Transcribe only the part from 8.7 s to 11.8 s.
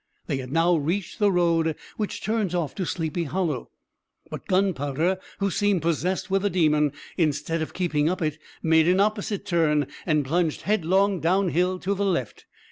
an opposite turn, and plunged headlong downhill